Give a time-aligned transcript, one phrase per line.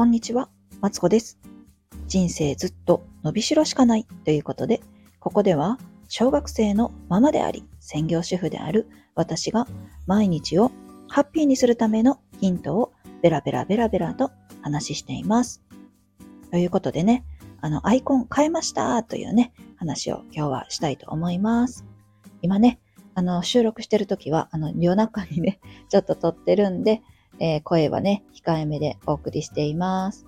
[0.00, 0.48] こんにちは、
[0.80, 1.38] マツコです。
[2.06, 4.80] 人生ずっと伸びしろしかないということで、
[5.18, 5.76] ここでは
[6.08, 9.66] 小学生のママであり、専業主婦である私が
[10.06, 10.72] 毎日を
[11.06, 14.30] ハッピーにするためのヒントをベラベラベラベラと
[14.62, 15.62] 話しています。
[16.50, 17.26] ということでね、
[17.60, 21.84] あの、アイコン変えましたというね、話を今日はしたいと思います。
[22.40, 22.80] 今ね、
[23.14, 25.60] あの、収録してるときは、あの、夜中にね、
[25.90, 27.02] ちょっと撮ってるんで、
[27.40, 30.26] えー、声はね、控えめでお送りしています。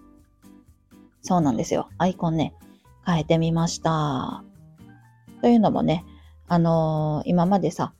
[1.21, 1.89] そうなんですよ。
[1.99, 2.55] アイコンね、
[3.07, 4.43] 変えてみました。
[5.43, 6.05] というのもね、
[6.49, 7.93] あのー、今までさ、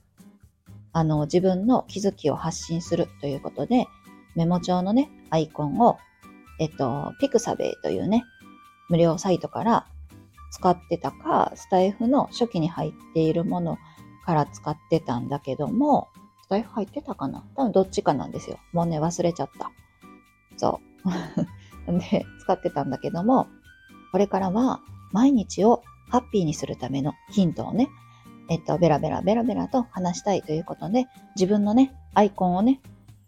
[0.91, 3.87] あの、自分の気づきを発信するということで、
[4.35, 5.97] メモ帳のね、アイコンを、
[6.59, 8.23] えっと、ピクサベイというね、
[8.89, 9.87] 無料サイトから
[10.51, 13.77] 使ってたか、スタイフの初期に入っているもの
[14.25, 16.09] から使ってたんだけども、
[16.53, 17.43] タイフ入ってたかな？
[17.55, 18.59] 多分どっちかなんですよ。
[18.73, 19.71] もうね、忘れちゃった。
[20.55, 20.79] そ
[21.87, 21.89] う。
[21.99, 23.47] で、使ってたんだけども、
[24.11, 24.79] これからは
[25.11, 27.89] 毎日をハッピーにするためのヒントをね、
[28.51, 32.81] えっと、ベラベラベラベラと話したいということで、自分のね、アイコンをね、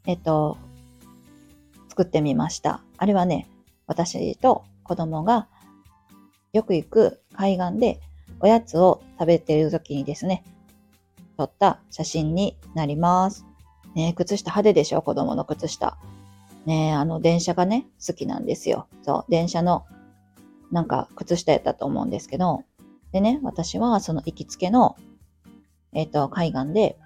[0.05, 0.59] えっと、
[1.89, 2.83] 作ってみました。
[2.97, 3.47] あれはね、
[3.87, 5.47] 私と子供が
[6.53, 7.99] よく行く海岸で
[8.39, 10.43] おやつを食べている時にですね、
[11.37, 13.45] 撮った写真になります。
[13.95, 15.01] ね靴下派手でしょ？
[15.01, 15.97] 子供の靴下。
[16.65, 18.87] ねあの電車がね、好きなんですよ。
[19.03, 19.85] そう、電車の
[20.71, 22.63] なんか靴下やったと思うんですけど、
[23.11, 24.97] でね、私はその行きつけの、
[25.93, 26.97] えっ、ー、と、海岸で、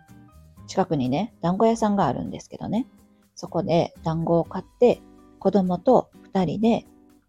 [0.65, 2.87] 近くにね、団子屋さんがあるんですけどね、
[3.35, 5.01] そこで団子を買って、
[5.39, 6.85] 子供と二人で、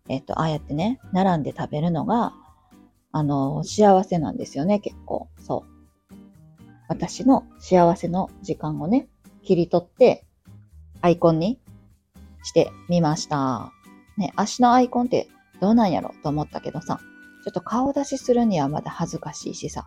[0.09, 2.33] えっ、ー、と、ああやってね、並んで食べるのが、
[3.13, 5.29] あの、幸せなんですよね、結構。
[5.39, 5.80] そう。
[6.91, 9.07] 私の幸せの時間をね、
[9.45, 10.27] 切り取って
[11.01, 11.61] アイコンに
[12.43, 13.71] してみました。
[14.19, 15.29] ね、足のアイコンって
[15.61, 16.99] どうなんやろと思ったけどさ、
[17.45, 19.87] ちょっと顔出しするにはまだ恥ずかしいしさ。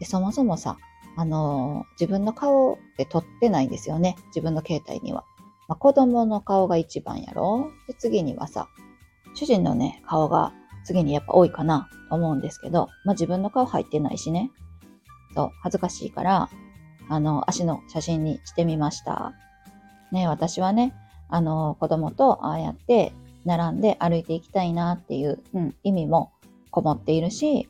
[0.00, 0.76] でそもそもさ、
[1.16, 4.16] あのー、自分の顔って撮ってないんですよね。
[4.34, 5.24] 自分の携帯には。
[5.68, 8.68] まあ、子供の顔が一番やろで、次にはさ、
[9.34, 10.52] 主人のね、顔が
[10.84, 14.50] 次にやっぱ多いかなと思うんですけど、まあ、自分の顔入ってないしね。
[15.34, 16.48] そう、恥ずかしいから、
[17.08, 19.34] あの、足の写真にしてみました。
[20.12, 20.94] ね、私はね、
[21.28, 23.12] あの、子供とああやって
[23.44, 26.32] 並んで歩いていきたいなっていう、うん、意味も
[26.70, 27.68] こもっているし、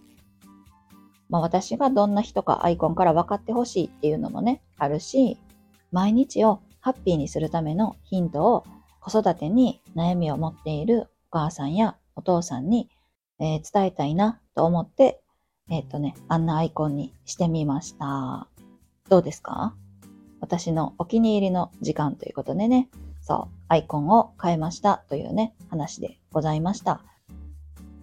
[1.28, 5.38] まあ、私がどんな人かアイコンから分かってほしいっていうのもね、あるし、
[5.91, 8.64] 毎日をハッピーにするためのヒントを
[9.00, 12.88] 子育てに悩みを持っているお母さんやお父さんに、
[13.41, 15.20] えー、伝えたいなと思って
[15.70, 18.48] えっ、ー、とね、あんなアイコンにしてみました。
[19.08, 19.75] どうですか？
[20.41, 22.88] 私のお気に入りの時間ということでね、
[23.22, 27.00] そう、アイコンを変えましたというね、話でございました。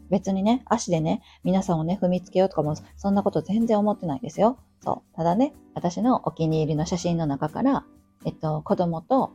[0.09, 4.57] 別にね、足でね、皆さんをね、踏みつけようとかも、そんなこと全然思ってないですよ。
[4.83, 5.16] そう。
[5.16, 7.85] ただね、私のお気に入りの写真の中から、
[8.25, 9.31] えっと、子供と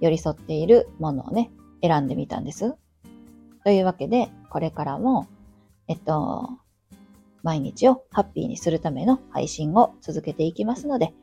[0.00, 1.50] 寄り添っているものをね、
[1.82, 2.74] 選んでみたんです。
[3.62, 5.26] というわけで、これからも、
[5.86, 6.48] えっと、
[7.42, 11.14] 毎日をハッピーにするための配信を続けていきますので、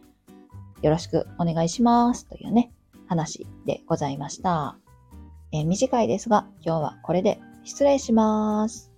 [0.81, 2.72] よろしくお願いしますというね、
[3.07, 4.77] 話でございました。
[5.51, 8.96] え、短いですが、今日はこれで失礼します。